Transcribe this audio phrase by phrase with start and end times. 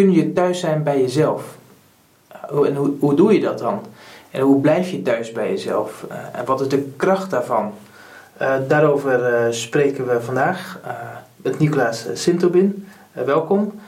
[0.00, 1.58] kun je thuis zijn bij jezelf?
[2.48, 3.80] En hoe, hoe doe je dat dan?
[4.30, 6.06] En hoe blijf je thuis bij jezelf?
[6.32, 7.72] en wat is de kracht daarvan?
[8.68, 10.80] daarover spreken we vandaag
[11.36, 12.86] met Nicolaas Sintobin.
[13.12, 13.80] welkom.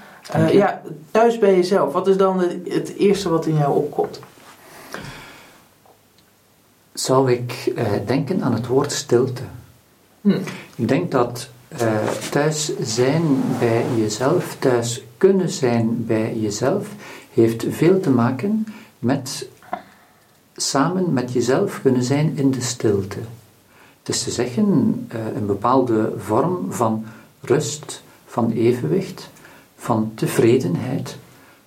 [0.50, 1.92] ja, thuis bij jezelf.
[1.92, 2.38] Wat is dan
[2.68, 4.20] het eerste wat in jou opkomt?
[6.92, 7.72] zou ik
[8.06, 9.42] denken aan het woord stilte.
[10.20, 10.42] Hmm.
[10.76, 11.48] Ik denk dat
[12.30, 16.88] thuis zijn bij jezelf, thuis kunnen zijn bij jezelf,
[17.32, 18.66] heeft veel te maken
[18.98, 19.48] met
[20.56, 23.18] samen met jezelf kunnen zijn in de stilte.
[23.98, 24.66] Het is te zeggen,
[25.14, 27.04] uh, een bepaalde vorm van
[27.40, 29.30] rust, van evenwicht,
[29.76, 31.16] van tevredenheid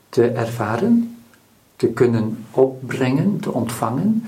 [0.09, 1.17] te ervaren,
[1.75, 4.23] te kunnen opbrengen, te ontvangen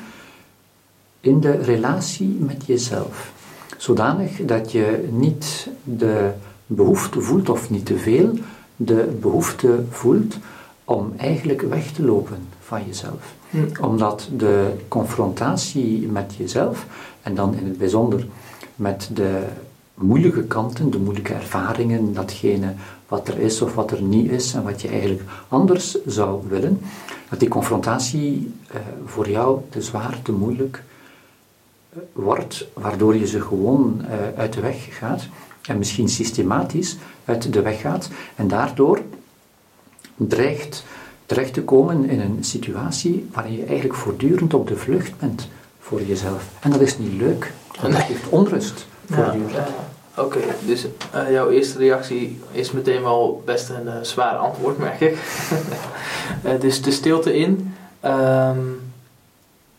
[1.19, 3.31] in de relatie met jezelf.
[3.77, 6.31] Zodanig dat je niet de
[6.65, 8.33] behoefte voelt, of niet te veel,
[8.77, 10.37] de behoefte voelt
[10.83, 13.35] om eigenlijk weg te lopen van jezelf.
[13.49, 13.57] Hm.
[13.81, 16.85] Omdat de confrontatie met jezelf,
[17.21, 18.27] en dan in het bijzonder
[18.75, 19.43] met de
[19.93, 22.73] moeilijke kanten, de moeilijke ervaringen, datgene
[23.07, 26.79] wat er is of wat er niet is en wat je eigenlijk anders zou willen,
[27.29, 30.83] dat die confrontatie eh, voor jou te zwaar, te moeilijk,
[32.13, 35.27] wordt, waardoor je ze gewoon uh, uit de weg gaat
[35.61, 39.01] en misschien systematisch uit de weg gaat en daardoor
[40.15, 40.83] dreigt
[41.25, 45.47] terecht te komen in een situatie waarin je eigenlijk voortdurend op de vlucht bent
[45.79, 46.49] voor jezelf.
[46.59, 49.51] En dat is niet leuk, want dat geeft onrust voortdurend.
[49.51, 49.67] Ja,
[50.19, 54.99] Oké, dus uh, jouw eerste reactie is meteen wel best een uh, zwaar antwoord, merk
[54.99, 55.17] ik.
[56.59, 57.73] dus de stilte in.
[58.05, 58.79] Um,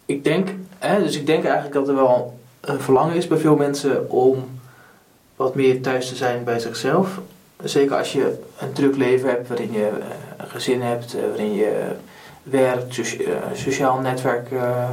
[0.07, 0.49] ik denk
[0.81, 4.45] dus ik denk eigenlijk dat er wel een verlangen is bij veel mensen om
[5.37, 7.21] wat meer thuis te zijn bij zichzelf.
[7.63, 10.07] Zeker als je een druk leven hebt waarin je eh,
[10.37, 11.93] een gezin hebt, eh, waarin je
[12.43, 14.49] werkt, eh, sociaal netwerk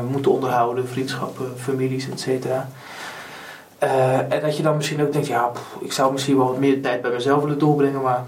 [0.09, 2.45] moet onderhouden, vriendschappen, families, etc.
[4.29, 7.01] en dat je dan misschien ook denkt, ja, ik zou misschien wel wat meer tijd
[7.01, 8.25] bij mezelf willen doorbrengen, maar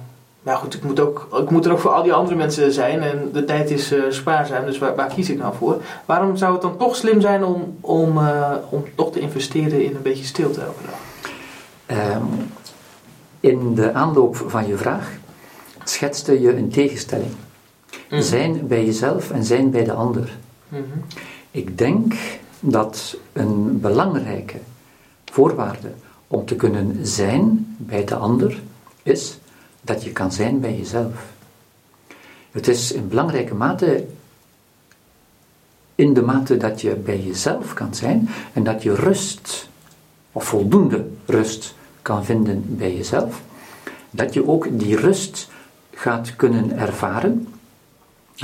[0.48, 3.02] ja goed, ik moet, ook, ik moet er ook voor al die andere mensen zijn
[3.02, 5.82] en de tijd is uh, spaarzaam, dus waar, waar, kies ik nou voor?
[6.06, 9.96] Waarom zou het dan toch slim zijn om, om, uh, om toch te investeren in
[9.96, 11.00] een beetje stilte elke dag?
[12.16, 12.52] Um,
[13.40, 15.12] in de aanloop van je vraag
[15.84, 17.32] schetste je een tegenstelling.
[18.10, 18.22] Mhm.
[18.22, 20.38] Zijn bij jezelf en zijn bij de ander.
[20.68, 20.82] Mhm.
[21.52, 22.14] Ik denk
[22.60, 24.58] dat een belangrijke
[25.26, 25.92] voorwaarde
[26.28, 28.62] om te kunnen zijn bij de ander
[29.04, 29.38] is
[29.88, 31.14] dat je kan zijn bij jezelf.
[32.52, 34.06] Het is in belangrijke mate
[35.96, 39.70] in de mate dat je bij jezelf kan zijn en dat je rust,
[40.32, 43.42] of voldoende rust, kan vinden bij jezelf,
[44.10, 45.50] dat je ook die rust
[45.94, 47.48] gaat kunnen ervaren,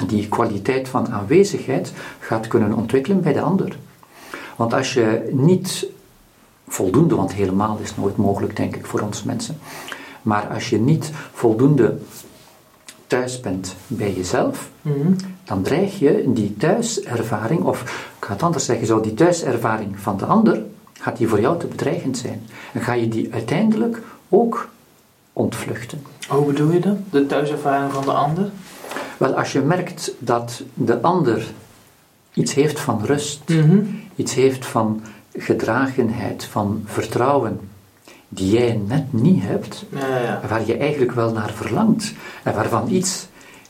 [0.08, 3.78] die kwaliteit van aanwezigheid gaat kunnen ontwikkelen bij de ander.
[4.56, 5.88] Want als je niet
[6.68, 9.60] voldoende, want helemaal is nooit mogelijk, denk ik, voor ons mensen,
[10.24, 11.98] maar als je niet voldoende
[13.08, 15.14] thuis bent bij jezelf, mhm.
[15.44, 17.82] dan dreig je die thuiservaring, of
[18.18, 20.62] ik ga het anders zeggen, zou die thuiservaring van de ander,
[21.00, 22.44] gaat die voor jou te bedreigend zijn.
[22.74, 24.70] En ga je die uiteindelijk ook
[25.34, 26.02] ontvluchten.
[26.28, 26.98] Hoe bedoel je dat?
[27.10, 28.50] De thuiservaring van de ander?
[29.18, 31.52] Wel, als je merkt dat de ander
[32.34, 33.80] iets heeft van rust, mhm.
[34.16, 35.02] iets heeft van
[35.38, 37.60] gedragenheid, van vertrouwen,
[38.34, 40.42] die jij net niet hebt, ja, ja.
[40.48, 42.14] waar je eigenlijk wel naar verlangt
[42.44, 43.28] en waarvan iets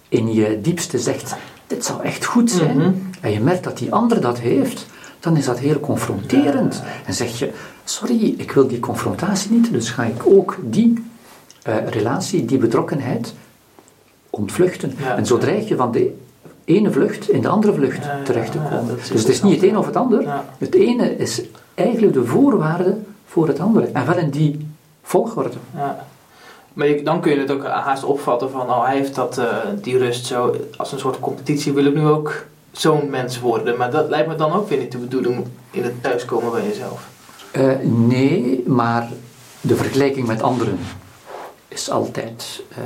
[0.10, 1.36] in je diepste zegt:
[1.68, 2.92] dit zou echt goed zijn, mhm.
[3.22, 4.86] en je merkt dat die ander dat heeft,
[5.20, 6.84] dan is dat heel confronterend.
[7.06, 7.52] En zeg je:
[7.84, 11.04] sorry, ik wil die confrontatie niet, dus ga ik ook die
[11.68, 13.34] uh, relatie, die betrokkenheid
[14.30, 14.94] ontvluchten.
[15.18, 16.16] en zo dreig je van de
[16.66, 18.96] ene vlucht in de andere vlucht terecht te komen.
[18.96, 20.44] dus het is niet het een of het ander.
[20.58, 21.42] Het ene is
[21.74, 22.98] eigenlijk de voorwaarde
[23.34, 23.86] voor het andere.
[23.94, 24.68] En wel in die
[25.02, 25.58] volgorde.
[25.76, 26.06] Ja.
[26.74, 29.98] Maar dan kun je het ook haast opvatten van, oh hij heeft dat, uh, die
[29.98, 33.78] rust zo, als een soort competitie wil ik nu ook zo'n mens worden.
[33.78, 37.10] Maar dat lijkt me dan ook weer niet de bedoeling in het thuiskomen bij jezelf.
[37.58, 39.10] Uh, nee, maar
[39.62, 40.80] de vergelijking met anderen
[41.68, 42.78] is altijd, uh,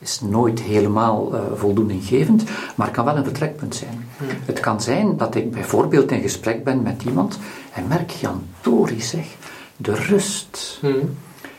[0.00, 2.44] is nooit helemaal voldoeninggevend,
[2.74, 4.08] maar kan wel een vertrekpunt zijn.
[4.18, 4.28] Hmm.
[4.44, 7.38] Het kan zijn dat ik bijvoorbeeld in gesprek ben met iemand
[7.72, 9.26] en merk, Jan Tori zeg,
[9.76, 11.16] de rust, hmm.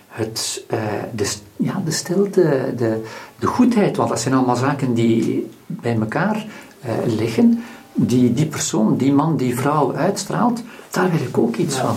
[0.07, 0.79] het, uh,
[1.15, 3.03] de, ja, de stilte, de,
[3.39, 3.97] de goedheid.
[3.97, 6.45] Want dat zijn allemaal zaken die bij elkaar
[6.85, 7.63] uh, liggen.
[7.93, 11.95] Die die persoon, die man, die vrouw uitstraalt, daar wil ik ook iets van.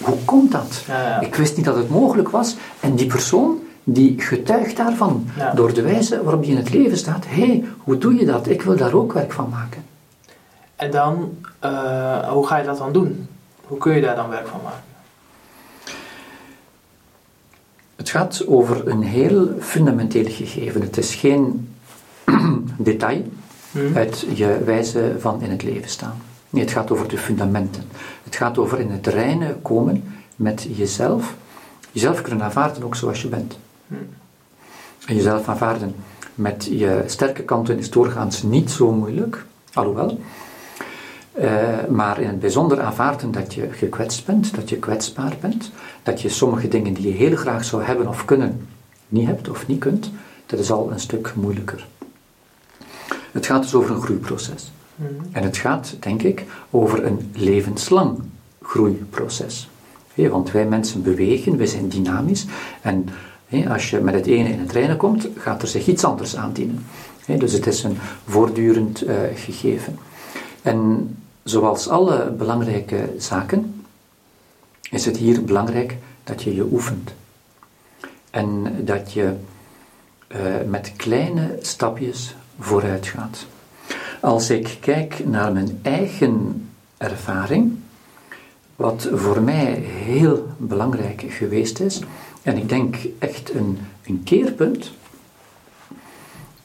[0.00, 0.84] Hoe komt dat?
[1.20, 2.56] Ik wist niet dat het mogelijk was.
[2.80, 3.58] En die persoon
[3.88, 5.26] die getuigt daarvan.
[5.54, 7.24] Door de wijze waarop je in het leven staat.
[7.26, 8.48] Hé, hey, hoe doe je dat?
[8.48, 9.84] Ik wil daar ook werk van maken.
[10.76, 13.28] En dan, uh, hoe ga je dat dan doen?
[13.66, 14.82] Hoe kun je daar dan werk van maken?
[17.96, 20.80] Het gaat over een heel fundamenteel gegeven.
[20.80, 21.74] Het is geen
[22.78, 23.22] detail
[23.70, 23.96] hmm.
[23.96, 26.22] uit je wijze van in het leven staan.
[26.50, 27.82] Nee, het gaat over de fundamenten.
[28.24, 30.04] Het gaat over in het reine komen
[30.36, 31.34] met jezelf.
[31.92, 33.58] Jezelf kunnen aanvaarden ook zoals je bent.
[35.06, 35.94] En jezelf aanvaarden
[36.34, 40.20] met je sterke kanten is doorgaans niet zo moeilijk, alhoewel.
[41.40, 45.70] Uh, maar in het bijzonder aanvaarden dat je gekwetst bent, dat je kwetsbaar bent,
[46.02, 48.68] dat je sommige dingen die je heel graag zou hebben of kunnen,
[49.08, 50.10] niet hebt of niet kunt,
[50.46, 51.86] dat is al een stuk moeilijker.
[53.32, 54.72] Het gaat dus over een groeiproces.
[54.94, 55.10] Mhm.
[55.32, 58.18] En het gaat, denk ik, over een levenslang
[58.62, 59.68] groeiproces.
[60.14, 62.46] want wij mensen bewegen, wij zijn dynamisch.
[62.80, 63.08] En
[63.68, 66.86] als je met het ene in het reinen komt, gaat er zich iets anders aandienen.
[67.26, 69.98] dus het is een voortdurend uh, gegeven.
[70.62, 71.10] En
[71.42, 73.84] zoals alle belangrijke zaken,
[74.90, 77.14] is het hier belangrijk dat je je oefent.
[78.30, 79.34] En dat je
[80.28, 80.38] uh,
[80.68, 83.46] met kleine stapjes vooruit gaat.
[84.20, 86.66] Als ik kijk naar mijn eigen
[86.96, 87.78] ervaring,
[88.76, 89.72] wat voor mij
[90.04, 92.00] heel belangrijk geweest is,
[92.46, 94.90] en ik denk echt een, een keerpunt,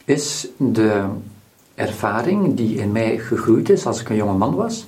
[0.05, 1.05] is de
[1.75, 4.87] ervaring die in mij gegroeid is als ik een jonge man was,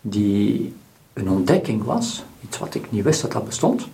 [0.00, 0.74] die
[1.12, 3.88] een ontdekking was, iets wat ik niet wist dat dat bestond.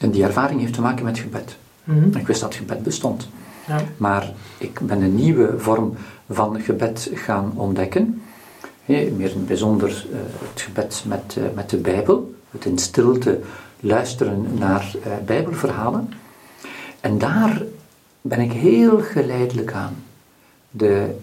[0.00, 1.56] En die ervaring heeft te maken met gebed.
[1.84, 2.16] Mhm.
[2.16, 3.28] Ik wist dat gebed bestond.
[3.66, 3.80] Ja.
[3.96, 5.96] Maar ik ben een nieuwe vorm
[6.30, 8.22] van gebed gaan ontdekken.
[8.84, 10.16] meer in het bijzonder uh,
[10.50, 12.34] het gebed met, uh, met de Bijbel.
[12.50, 13.40] Het in stilte
[13.84, 16.12] luisteren naar uh, Bijbelverhalen.
[17.00, 17.62] En daar
[18.20, 20.04] ben ik heel geleidelijk aan.
[20.70, 21.18] De,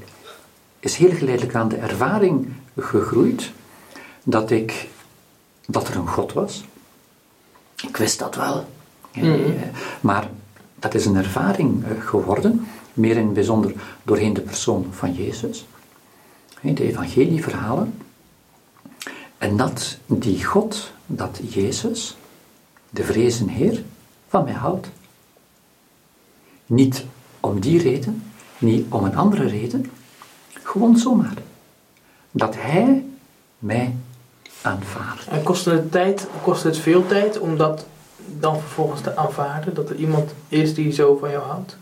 [0.80, 3.52] is heel geleidelijk aan de ervaring gegroeid
[4.24, 4.88] dat ik
[5.68, 6.64] dat er een God was.
[7.84, 8.66] Ik wist dat wel.
[9.14, 9.54] Mm
[10.02, 10.30] Maar
[10.80, 13.74] dat is een ervaring eh, geworden, meer in het bijzonder
[14.04, 15.66] doorheen de persoon van Jezus.
[16.62, 18.02] De evangelieverhalen.
[19.38, 22.18] En dat die God, dat Jezus,
[22.94, 23.84] de vrezen Heer,
[24.28, 24.88] van mij houdt.
[26.66, 27.06] Niet
[27.40, 28.24] om die reden,
[28.58, 29.92] niet om een andere reden,
[30.64, 31.38] gewoon zomaar.
[32.32, 33.06] Dat Hij
[33.60, 33.96] mij
[34.62, 35.28] aanvaardt.
[35.28, 37.86] En kost het, tijd, kost het veel tijd om dat
[38.40, 39.74] dan vervolgens te aanvaarden?
[39.74, 41.78] Dat er iemand is die zo van jou houdt?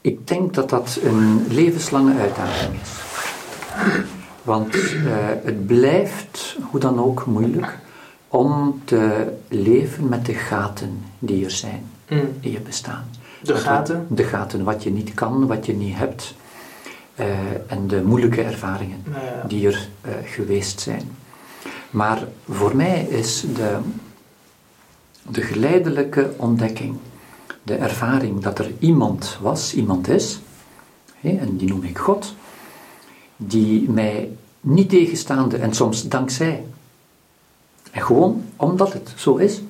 [0.00, 2.90] Ik denk dat dat een levenslange uitdaging is.
[4.42, 5.14] Want uh,
[5.44, 7.78] het blijft, hoe dan ook, moeilijk
[8.32, 12.28] om te leven met de gaten die er zijn mm.
[12.40, 13.04] in je bestaan.
[13.42, 14.06] De gaten?
[14.08, 16.34] de gaten, wat je niet kan, wat je niet hebt.
[17.16, 17.26] Uh,
[17.66, 19.04] en de moeilijke ervaringen
[19.46, 21.10] die er uh, geweest zijn.
[21.90, 23.78] Maar voor mij is de
[25.28, 26.96] de geleidelijke ontdekking,
[27.62, 30.40] de ervaring dat er iemand was, iemand is,
[31.20, 32.34] en die noem ik God,
[33.36, 34.30] die mij
[34.60, 36.64] niet tegenstaande en soms dankzij,
[37.92, 39.60] en gewoon omdat het zo is,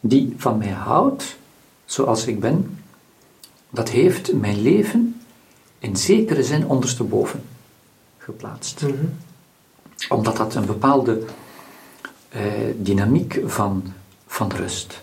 [0.00, 1.36] die van mij houdt
[1.84, 2.78] zoals ik ben,
[3.70, 5.20] dat heeft mijn leven
[5.78, 7.42] in zekere zin ondersteboven
[8.18, 8.82] geplaatst.
[8.82, 8.94] Mhm.
[10.08, 11.22] Omdat dat een bepaalde
[12.28, 12.42] eh,
[12.76, 13.92] dynamiek van
[14.26, 15.02] van rust,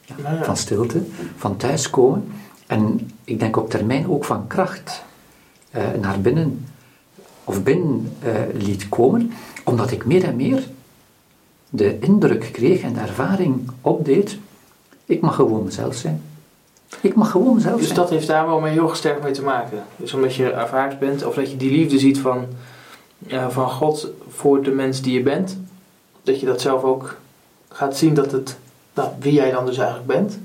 [0.00, 1.02] ja, van stilte,
[1.36, 2.32] van thuiskomen.
[2.66, 5.04] En ik denk op termijn ook van kracht
[5.76, 6.66] uh, naar binnen
[7.44, 9.32] of binnen uh, liet komen,
[9.64, 10.68] omdat ik meer en meer
[11.74, 14.38] de indruk kreeg en de ervaring opdeed,
[15.04, 16.22] ik mag gewoon mezelf zijn.
[17.00, 17.94] Ik mag gewoon mezelf dus zijn.
[17.94, 19.82] Dus dat heeft daar wel mee heel sterk mee te maken.
[19.96, 22.44] Dus omdat je ervaard bent, of dat je die liefde ziet van,
[23.26, 25.58] uh, van God voor de mens die je bent,
[26.22, 27.16] dat je dat zelf ook
[27.68, 28.56] gaat zien dat het
[28.94, 30.38] nou, wie jij dan dus eigenlijk bent.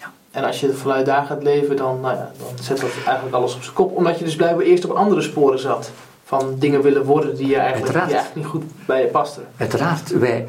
[0.00, 0.12] Ja.
[0.30, 3.54] En als je vanuit daar gaat leven, dan, nou ja, dan zet dat eigenlijk alles
[3.54, 3.96] op zijn kop.
[3.96, 5.90] Omdat je dus blijkbaar eerst op andere sporen zat.
[6.24, 9.42] Van dingen willen worden die je eigenlijk, die eigenlijk niet goed bij je pasten.
[9.56, 10.46] Uiteraard, wij,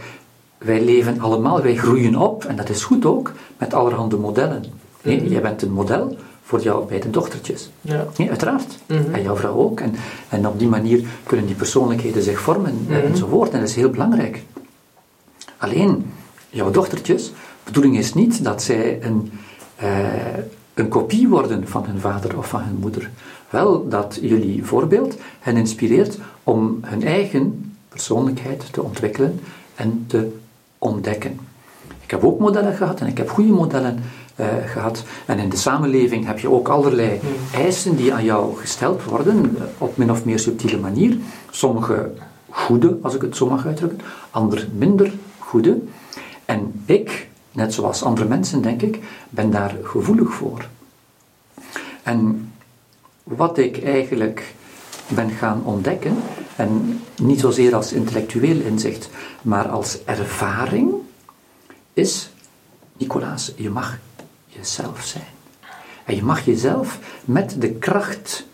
[0.58, 4.64] wij leven allemaal, wij groeien op, en dat is goed ook, met allerhande modellen.
[5.02, 5.32] Nee, mhm.
[5.32, 7.70] Jij bent een model voor jouw beide dochtertjes.
[7.82, 8.06] Ja.
[8.18, 8.78] Nee, uiteraard.
[8.86, 9.14] Mhm.
[9.14, 9.80] En jouw vrouw ook.
[9.80, 9.96] En,
[10.30, 13.52] en op die manier kunnen die persoonlijkheden zich vormen mm enzovoort.
[13.52, 14.44] En dat is heel belangrijk.
[15.58, 16.12] Alleen,
[16.50, 19.32] jouw dochtertjes, de bedoeling is niet dat zij een,
[19.84, 19.88] uh,
[20.74, 23.12] een kopie worden van hun vader of van hun moeder.
[23.50, 29.40] Wel dat jullie voorbeeld hen inspireert om hun eigen persoonlijkheid te ontwikkelen
[29.76, 30.36] en te
[30.78, 31.40] ontdekken.
[32.04, 34.04] Ik heb ook modellen gehad en ik heb goede modellen
[34.36, 35.04] uh, gehad.
[35.26, 37.20] En in de samenleving heb je ook allerlei
[37.54, 41.18] eisen die aan jou gesteld worden, op min of meer subtiele manier.
[41.50, 42.12] Sommige
[42.50, 44.00] goede, als ik het zo mag uitdrukken,
[44.32, 45.78] andere minder goede.
[46.46, 49.00] En ik, net zoals andere mensen denk ik,
[49.30, 50.68] ben daar gevoelig voor.
[52.04, 52.52] En
[53.26, 54.54] wat ik eigenlijk
[55.08, 56.18] ben gaan ontdekken,
[56.56, 59.10] en niet zozeer als intellectueel inzicht,
[59.42, 60.94] maar als ervaring,
[61.94, 62.30] is,
[62.98, 63.98] Nicolaas, je mag
[64.48, 65.34] jezelf zijn.
[66.06, 68.46] En je mag jezelf met de kracht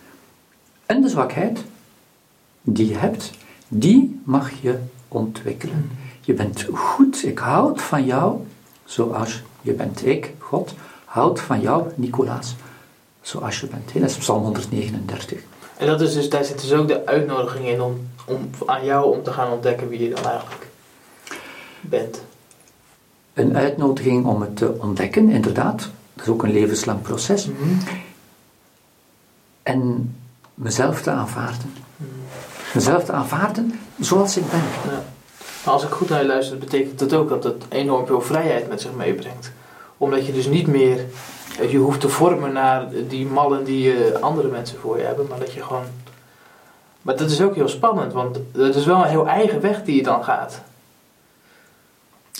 [0.86, 1.64] en de zwakheid
[2.62, 3.32] die je hebt,
[3.68, 5.90] die mag je ontwikkelen.
[6.22, 8.40] Je bent goed, ik houd van jou
[8.86, 10.06] zoals je bent.
[10.06, 10.74] Ik, God,
[11.06, 12.56] houd van jou, Nicolaas,
[13.22, 13.94] zoals je bent.
[13.94, 15.40] Dat is Psalm 139.
[15.78, 19.16] En dat is dus, daar zit dus ook de uitnodiging in om, om aan jou
[19.16, 20.68] om te gaan ontdekken wie je dan eigenlijk
[21.82, 22.22] bent.
[23.34, 25.90] Een uitnodiging om het te ontdekken, inderdaad.
[26.14, 27.46] Dat is ook een levenslang proces.
[27.46, 27.64] Mhm.
[29.64, 30.16] En
[30.54, 31.74] mezelf te aanvaarden.
[31.98, 32.10] Mhm.
[32.74, 34.64] Mezelf te aanvaarden zoals ik ben.
[34.84, 35.04] Ja.
[35.64, 38.70] Maar als ik goed naar je luister, betekent dat ook dat het enorm veel vrijheid
[38.70, 39.52] met zich meebrengt.
[40.02, 41.06] Omdat je dus niet meer
[41.70, 45.40] je hoeft te vormen naar die mallen die uh, andere mensen voor je hebben, maar
[45.40, 45.86] dat je gewoon.
[47.02, 49.96] Maar dat is ook heel spannend, want het is wel een heel eigen weg die
[49.96, 50.62] je dan gaat.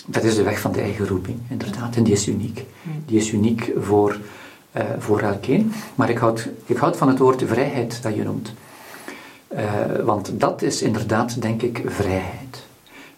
[0.06, 2.64] Dat is de weg van de eigen roeping, inderdaad, en die is uniek.
[2.82, 3.02] Hmm.
[3.06, 4.16] Die is uniek voor,
[4.76, 5.72] uh, voor elkeen.
[5.94, 8.52] Maar ik houd, ik houd van het woord vrijheid dat je noemt.
[9.52, 9.60] Uh,
[10.04, 12.62] want dat is inderdaad, denk ik, vrijheid.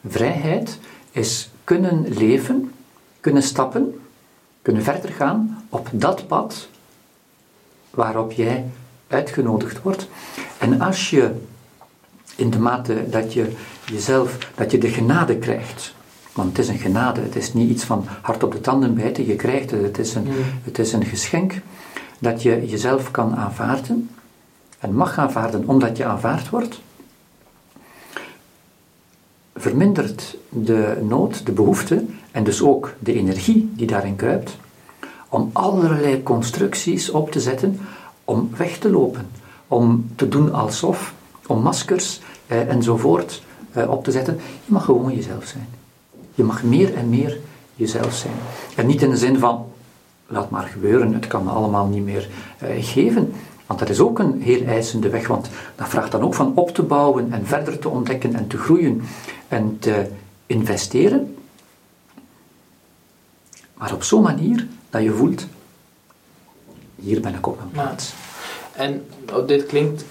[0.08, 0.78] Vrijheid
[1.10, 2.72] is kunnen leven,
[3.20, 3.98] kunnen stappen
[4.64, 6.68] kunnen verder gaan op dat pad
[7.90, 8.64] waarop jij
[9.08, 10.08] uitgenodigd wordt.
[10.58, 11.30] En als je
[12.36, 13.52] in de mate dat je
[13.86, 15.94] jezelf, dat je de genade krijgt,
[16.32, 19.26] want het is een genade, het is niet iets van hard op de tanden bijten,
[19.26, 20.26] je krijgt het, het is een,
[20.64, 21.60] het is een geschenk,
[22.18, 24.10] dat je jezelf kan aanvaarden
[24.78, 26.80] en mag aanvaarden omdat je aanvaard wordt,
[29.54, 32.04] vermindert de nood, de behoefte
[32.34, 34.56] en dus ook de energie die daarin kruipt,
[35.28, 37.80] om allerlei constructies op te zetten
[38.24, 39.26] om weg te lopen,
[39.68, 41.14] om te doen alsof,
[41.46, 44.40] om maskers eh, enzovoort eh, op te zetten.
[44.64, 45.68] Je mag gewoon jezelf zijn.
[46.34, 47.38] Je mag meer en meer
[47.74, 48.34] jezelf zijn.
[48.76, 49.66] En niet in de zin van,
[50.26, 53.32] laat maar gebeuren, het kan me allemaal niet meer eh, geven.
[53.66, 56.74] Want dat is ook een heel eisende weg, want dat vraagt dan ook van op
[56.74, 59.02] te bouwen en verder te ontdekken en te groeien
[59.48, 60.06] en te
[60.46, 61.36] investeren.
[63.84, 65.46] Maar op zo'n manier dat je voelt,
[66.94, 68.12] hier ben ik op mijn plaats.
[68.72, 70.04] En oh, dit klinkt,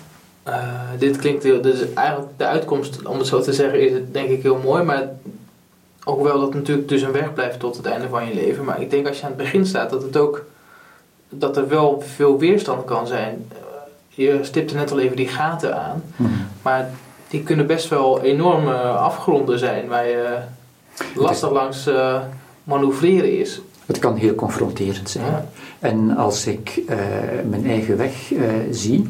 [0.48, 4.14] uh, dit klinkt heel, dus eigenlijk de uitkomst, om het zo te zeggen, is het
[4.14, 5.10] denk ik heel mooi, maar
[6.04, 8.64] ook wel dat het natuurlijk dus een weg blijft tot het einde van je leven.
[8.64, 10.46] Maar ik denk als je aan het begin staat, dat het ook,
[11.30, 13.48] dat er wel veel weerstand kan zijn.
[14.10, 16.32] Je stipte net al even die gaten aan, mhm.
[16.62, 16.90] maar
[17.28, 20.38] die kunnen best wel enorme afgronden zijn waar je
[21.16, 22.22] lastig langs uh,
[22.64, 23.62] manoeuvreren is.
[23.86, 25.46] Het kan heel confronterend zijn.
[25.80, 26.98] En als ik uh,
[27.50, 29.10] mijn eigen weg uh, zie,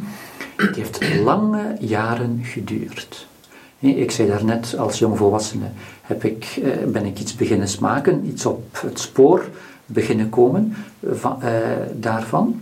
[0.56, 3.28] het heeft lange jaren geduurd.
[3.80, 5.66] Ik zei daarnet, als jongvolwassene
[6.02, 9.50] heb ik, uh, ben ik iets beginnen smaken, iets op het spoor
[9.86, 10.76] beginnen komen
[11.12, 11.40] van,
[11.94, 12.62] daarvan.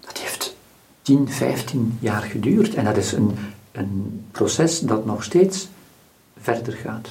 [0.00, 0.56] Dat heeft
[1.02, 3.36] 10, 15 jaar geduurd en dat is een
[3.76, 5.68] een proces dat nog steeds
[6.40, 7.08] verder gaat.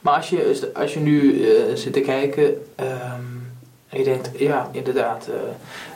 [0.00, 3.52] Maar als je, als je nu uh, zit te kijken um,
[3.88, 5.34] en je denkt, ja, inderdaad, uh,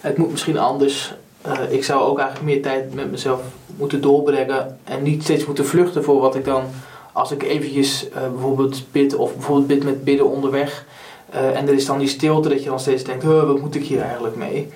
[0.00, 1.14] het moet misschien anders.
[1.46, 3.40] Uh, ik zou ook eigenlijk meer tijd met mezelf
[3.76, 6.64] moeten doorbrengen en niet steeds moeten vluchten voor wat ik dan,
[7.12, 10.84] als ik eventjes bijvoorbeeld bid of bijvoorbeeld bid met bidden onderweg.
[11.30, 14.00] en er is dan die stilte dat je dan steeds denkt, wat moet ik hier
[14.00, 14.72] eigenlijk mee?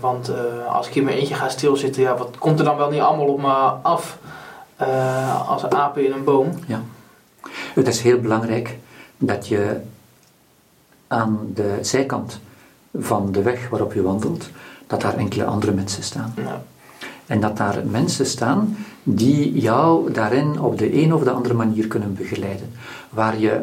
[0.00, 0.32] want
[0.68, 3.26] als ik hier mijn eentje ga stilzitten, ja, wat komt er dan wel niet allemaal
[3.26, 3.52] op me
[3.82, 4.18] af?
[5.48, 6.50] als apen in een boom.
[6.66, 6.82] Ja.
[7.74, 8.78] Het is heel belangrijk
[9.18, 9.76] dat je
[11.06, 12.40] aan de zijkant
[12.98, 14.48] van de weg waarop je wandelt,
[14.86, 16.34] dat daar enkele andere mensen staan.
[16.36, 16.62] Ja.
[17.26, 21.86] En dat daar mensen staan die jou daarin op de een of de andere manier
[21.86, 22.72] kunnen begeleiden.
[23.10, 23.60] Waar je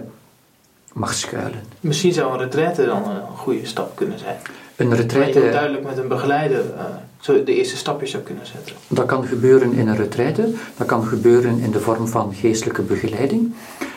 [0.94, 1.64] mag schuilen.
[1.80, 4.36] Misschien zou een retraite dan een goede stap kunnen zijn.
[4.76, 5.40] Een retraite...
[5.40, 6.84] duidelijk met een begeleider uh,
[7.20, 8.76] zo de eerste stapjes zou kunnen zetten.
[8.88, 13.54] Dat kan gebeuren in een retraite, dat kan gebeuren in de vorm van geestelijke begeleiding,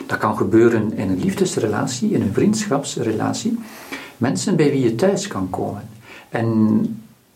[0.07, 3.59] dat kan gebeuren in een liefdesrelatie, in een vriendschapsrelatie.
[4.17, 5.89] Mensen bij wie je thuis kan komen
[6.29, 6.81] en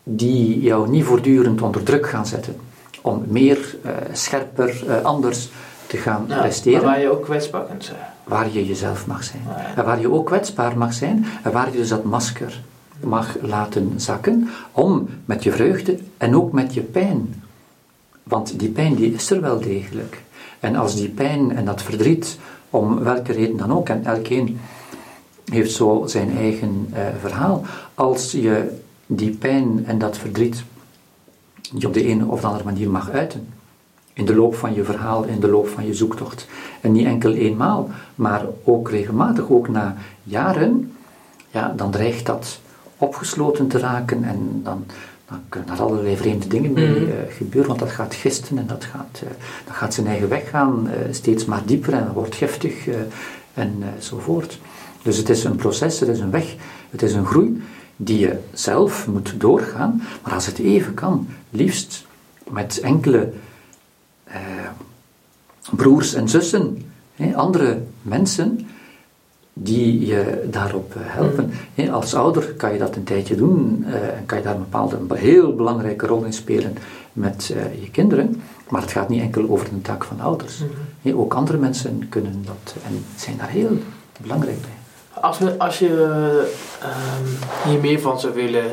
[0.02, 2.56] die jou niet voortdurend onder druk gaan zetten
[3.02, 5.48] om meer, uh, scherper, uh, anders
[5.86, 6.84] te gaan ja, presteren.
[6.84, 7.98] waar je ook kwetsbaar kunt zijn.
[8.24, 9.42] Waar je jezelf mag zijn.
[9.76, 12.60] En waar je ook kwetsbaar mag zijn en waar je dus dat masker
[13.00, 17.42] mag laten zakken, om met je vreugde en ook met je pijn.
[18.22, 20.22] Want die pijn die is er wel degelijk.
[20.60, 22.38] En als die pijn en dat verdriet,
[22.70, 24.58] om welke reden dan ook, en elkeen
[25.44, 27.62] heeft zo zijn eigen uh, verhaal,
[27.94, 30.64] als je die pijn en dat verdriet
[31.72, 33.48] die op de een of andere manier mag uiten,
[34.12, 36.46] in de loop van je verhaal, in de loop van je zoektocht.
[36.80, 40.92] En niet enkel eenmaal, maar ook regelmatig, ook na jaren,
[41.50, 42.60] ja, dan dreigt dat
[42.98, 44.86] opgesloten te raken en dan,
[45.28, 48.84] dan kunnen er allerlei vreemde dingen mee uh, gebeuren, want dat gaat gisten en dat
[48.84, 49.30] gaat, uh,
[49.66, 52.86] dat gaat zijn eigen weg gaan, uh, steeds maar dieper en wordt giftig
[53.54, 54.58] enzovoort.
[55.02, 56.54] Dus het is een proces, het is een weg,
[56.90, 57.62] het is een groei
[57.96, 62.06] die je zelf moet doorgaan, maar als het even kan, liefst
[62.50, 63.32] met enkele
[65.70, 66.82] broers en zussen,
[67.34, 68.66] andere mensen,
[69.62, 71.52] die je daarop eh, helpen.
[71.74, 71.88] Mm.
[71.88, 74.96] Als ouder kan je dat een tijdje doen eh, en kan je daar een bepaalde,
[74.96, 76.76] een heel belangrijke rol in spelen
[77.12, 80.58] met uh, je kinderen, maar het gaat niet enkel over de taak van ouders.
[81.02, 81.18] Mm.
[81.18, 83.78] Ook andere mensen kunnen dat en zijn daar heel
[84.20, 84.70] belangrijk bij.
[85.22, 85.88] Als, we, als je
[86.82, 88.64] uh, hier meer van zou willen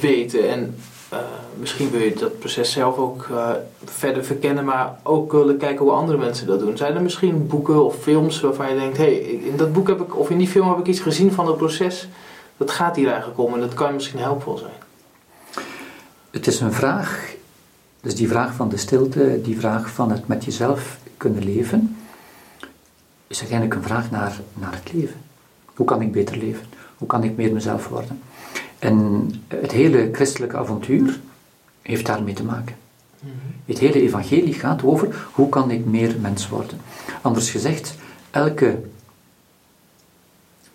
[0.00, 0.74] weten en
[1.14, 1.20] uh,
[1.58, 3.50] misschien wil je dat proces zelf ook uh,
[3.84, 6.76] verder verkennen, maar ook willen kijken hoe andere mensen dat doen.
[6.76, 10.00] Zijn er misschien boeken of films waarvan je denkt: hé, hey, in dat boek heb
[10.00, 12.08] ik, of in die film heb ik iets gezien van het proces,
[12.56, 14.72] dat gaat hier eigenlijk om en dat kan misschien helpvol zijn?
[16.30, 17.34] Het is een vraag,
[18.00, 21.96] dus die vraag van de stilte, die vraag van het met jezelf kunnen leven,
[23.26, 25.20] is eigenlijk een vraag naar, naar het leven.
[25.74, 26.66] Hoe kan ik beter leven?
[26.98, 28.22] Hoe kan ik meer mezelf worden?
[28.84, 31.20] En het hele christelijke avontuur
[31.82, 32.76] heeft daarmee te maken.
[33.20, 33.32] Mhm.
[33.64, 36.78] Het hele evangelie gaat over hoe kan ik meer mens worden.
[37.22, 37.94] Anders gezegd,
[38.30, 38.80] elke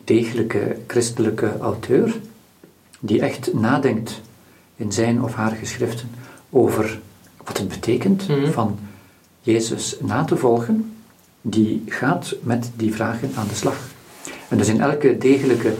[0.03, 2.19] degelijke christelijke auteur
[2.99, 4.21] die echt nadenkt
[4.75, 6.09] in zijn of haar geschriften
[6.49, 6.99] over
[7.43, 8.51] wat het betekent mhm.
[8.51, 8.79] van
[9.41, 10.95] Jezus na te volgen,
[11.41, 13.77] die gaat met die vragen aan de slag.
[14.47, 15.73] En dus in elke degelijke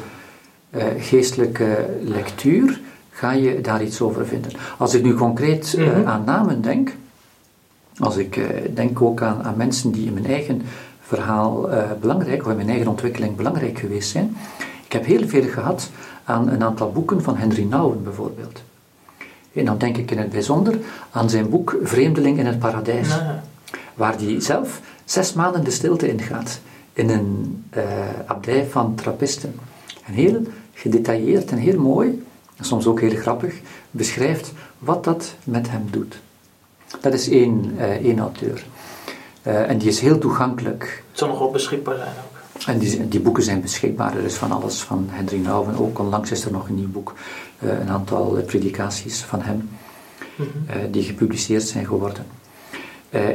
[0.71, 2.79] uh, geestelijke lectuur
[3.11, 4.51] ga je daar iets over vinden.
[4.77, 6.05] Als ik nu concreet uh, mm -hmm.
[6.05, 6.95] aan namen denk,
[7.97, 10.61] als ik uh, denk ook aan, aan, mensen die in mijn eigen
[11.01, 11.69] verhaal
[12.01, 14.37] belangrijk, of in mijn eigen ontwikkeling belangrijk geweest zijn.
[14.85, 15.89] Ik heb heel veel gehad
[16.23, 18.61] aan een aantal boeken van Henry Nouwen bijvoorbeeld.
[19.53, 20.77] En dan denk ik in het bijzonder
[21.11, 23.07] aan zijn boek Vreemdeling in het Paradijs,
[23.93, 26.59] waar hij zelf zes maanden de stilte ingaat
[26.93, 27.63] in een
[28.25, 29.55] abdij van trappisten.
[30.09, 30.41] En heel
[30.73, 33.59] gedetailleerd en heel mooi, en soms ook heel grappig,
[33.91, 36.19] beschrijft wat dat met hem doet.
[37.01, 38.65] Dat is één, uh, één auteur.
[39.47, 41.03] Uh, en die is heel toegankelijk.
[41.09, 42.67] Het zal nog wel beschikbaar zijn ook.
[42.67, 44.17] En die, die, boeken zijn beschikbaar.
[44.17, 45.77] Er is van alles van Hendrik Nouwen.
[45.77, 47.13] Ook onlangs is er nog een nieuw boek.
[47.59, 49.69] Uh, een aantal predikaties van hem.
[50.35, 50.91] Mm -hmm.
[50.91, 52.25] die gepubliceerd zijn geworden.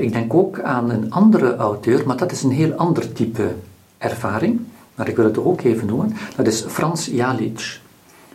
[0.01, 3.55] ik denk ook aan een andere auteur, maar dat is een heel ander type
[3.99, 4.61] ervaring
[4.95, 7.81] maar ik wil het ook even noemen, dat is Frans Jalic.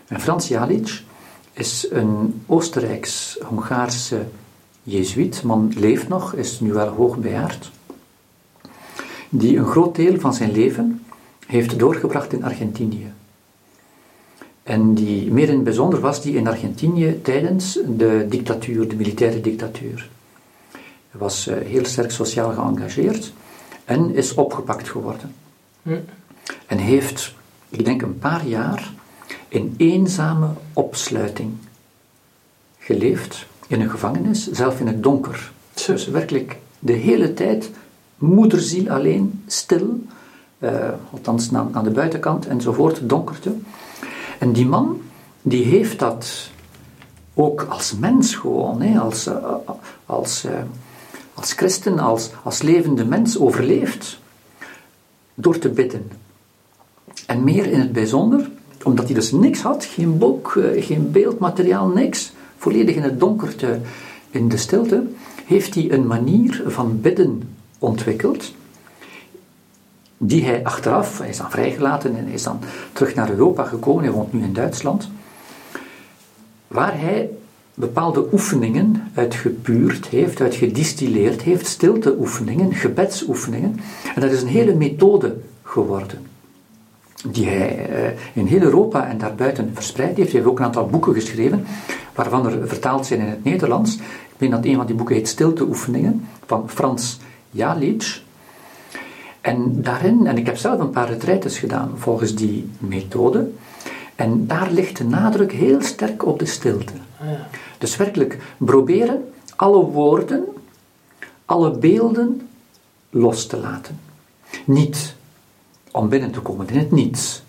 [0.07, 1.01] En Frans Jalic
[1.53, 4.25] is een Oostenrijks-Hongaarse
[4.83, 7.71] jezuïet, man leeft nog, is nu wel hoogbejaard,
[9.29, 11.03] die een groot deel van zijn leven
[11.45, 13.11] heeft doorgebracht in Argentinië.
[14.63, 19.41] En die meer in het bijzonder was die in Argentinië tijdens de dictatuur, de militaire
[19.41, 20.09] dictatuur.
[21.09, 23.33] Hij was eh, heel sterk sociaal geëngageerd
[23.85, 25.35] en is opgepakt geworden.
[25.81, 25.97] Hm.
[26.69, 27.33] En heeft,
[27.69, 28.91] ik denk een paar jaar,
[29.47, 31.51] in eenzame opsluiting
[32.79, 35.51] geleefd in een gevangenis, zelf in het donker.
[35.85, 37.71] Dus werkelijk de hele tijd
[38.17, 40.03] moederziel alleen, stil,
[40.59, 43.53] uh, althans aan, aan de buitenkant enzovoort, donkerte.
[44.39, 45.01] En die man,
[45.41, 46.49] die heeft dat
[47.33, 49.35] ook als mens gewoon, hè, als, uh,
[50.05, 50.51] als, uh,
[51.33, 54.19] als christen, als, als levende mens overleefd.
[55.33, 56.11] Door te bidden,
[57.25, 58.49] en meer in het bijzonder,
[58.83, 63.79] omdat hij dus niks had, geen boek, eh, geen beeldmateriaal, niks, volledig in het donkerte,
[64.29, 65.03] in de stilte,
[65.45, 67.41] heeft hij een manier van bidden
[67.79, 68.53] ontwikkeld,
[70.17, 72.59] die hij achteraf, hij is dan vrijgelaten en hij is dan
[72.93, 75.09] terug naar Europa gekomen, hij woont nu in Duitsland,
[76.67, 77.29] waar hij
[77.73, 83.79] bepaalde oefeningen uitgepuurd heeft, uitgedistilleerd heeft, stilteoefeningen, gebedsoefeningen,
[84.15, 86.27] en dat is een hele methode geworden
[87.25, 90.31] die hij eh, in heel Europa en daarbuiten verspreid heeft.
[90.31, 91.65] Hij heeft ook een aantal boeken geschreven,
[92.15, 93.95] waarvan er vertaald zijn in het Nederlands.
[93.95, 97.19] Ik weet dat een van die boeken heet Stilteoefeningen, van Frans
[97.51, 98.21] Jalic.
[99.41, 103.49] En daarin, en ik heb zelf een paar retraites gedaan volgens die methode,
[104.15, 106.93] En daar ligt de nadruk heel sterk op de stilte.
[107.21, 107.47] Ja.
[107.77, 109.23] Dus werkelijk proberen
[109.55, 110.45] alle woorden,
[111.45, 112.49] alle beelden
[113.09, 113.99] los te laten.
[114.65, 115.15] Niet
[115.91, 117.41] om binnen te komen in het niets.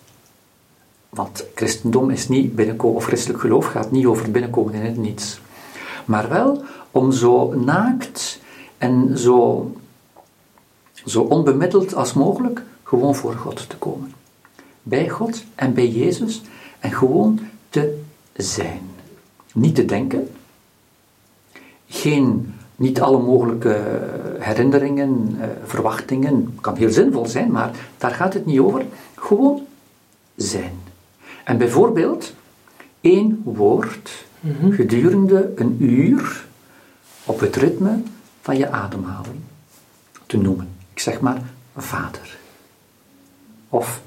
[1.09, 5.39] Want christendom is niet binnenkomen, of christelijk geloof gaat niet over binnenkomen in het niets.
[6.05, 8.39] Maar wel om zo naakt
[8.77, 9.71] en zo,
[11.05, 14.13] zo onbemiddeld als mogelijk gewoon voor God te komen.
[14.83, 16.41] Bij God en bij Jezus
[16.79, 18.01] en gewoon te
[18.33, 18.89] zijn.
[19.53, 20.31] Niet te denken.
[21.87, 23.99] Geen, niet alle mogelijke
[24.39, 26.57] herinneringen, eh, verwachtingen.
[26.61, 28.85] kan heel zinvol zijn, maar daar gaat het niet over.
[29.15, 29.61] Gewoon
[30.35, 30.79] zijn.
[31.43, 32.33] En bijvoorbeeld
[33.01, 34.71] één woord mhm.
[34.71, 36.45] gedurende een uur
[37.25, 38.01] op het ritme
[38.41, 39.39] van je ademhaling
[40.25, 40.69] te noemen.
[40.93, 41.41] Ik zeg maar
[41.77, 42.37] vader.
[43.69, 44.01] Of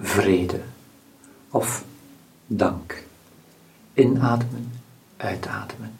[0.00, 0.60] vrede.
[1.50, 1.84] Of
[2.46, 3.02] dank.
[3.94, 4.72] Inademen,
[5.16, 5.92] uitademen.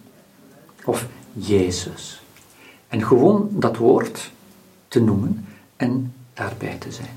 [0.84, 2.22] Of Jezus.
[2.88, 4.30] En gewoon dat woord
[4.88, 5.46] te noemen
[5.76, 7.08] en daarbij te zijn.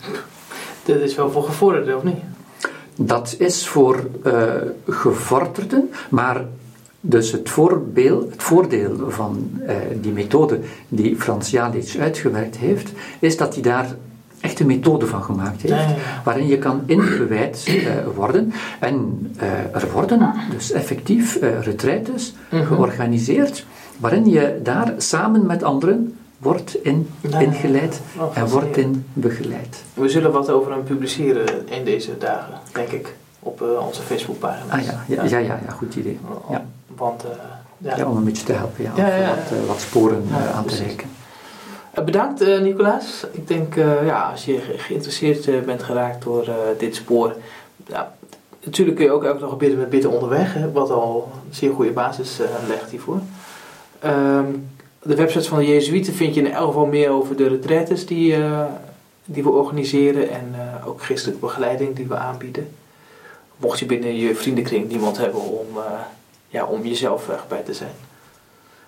[0.85, 2.21] Dat is wel voor gevorderden, of niet?
[2.95, 4.53] Dat is voor uh,
[4.87, 6.45] gevorderden, maar
[7.01, 13.37] dus het, voorbeeld, het voordeel van uh, die methode die Frans Jalic uitgewerkt heeft, is
[13.37, 13.95] dat hij daar
[14.39, 18.53] echt een methode van gemaakt heeft, waarin je kan ingewijd uh, worden.
[18.79, 23.65] En uh, er worden dus effectief uh, retraites georganiseerd,
[23.99, 29.83] waarin je daar samen met anderen wordt in, ingeleid oh, en wordt in begeleid.
[29.93, 34.73] We zullen wat over hem publiceren in deze dagen, denk ik, op onze Facebookpagina.
[34.73, 36.19] Ah ja, ja, ja, ja, ja, goed idee.
[36.49, 36.65] Ja.
[36.95, 37.23] Want,
[37.77, 37.97] ja.
[37.97, 38.05] ja.
[38.05, 40.23] om een beetje te helpen, ja, wat, wat, sporen
[40.55, 41.17] aan te rekenen.
[41.91, 43.25] Eh, bedankt uh, Nicolaas.
[43.31, 47.35] Ik denk, uh, ja, als je geïnteresseerd uh, bent geraakt door dit spoor,
[47.87, 48.13] ja,
[48.63, 51.73] natuurlijk kun je ook elke dag bidden met bidden onderweg, hè, wat al een zeer
[51.73, 53.19] goede basis legt hiervoor.
[54.05, 54.69] Um,
[55.01, 58.35] de website van de Jezuïeten vind je in elk geval meer over de retraites die,
[59.25, 62.75] die we organiseren en ook christelijke begeleiding die we aanbieden.
[63.57, 65.67] Mocht je binnen je vriendenkring niemand hebben om,
[66.47, 67.91] ja, om jezelf bij te zijn.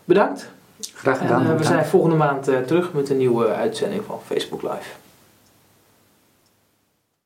[0.06, 0.50] Bedankt.
[0.94, 1.46] Graag gedaan.
[1.46, 4.90] En, we zijn volgende maand terug met een nieuwe uitzending van Facebook Live.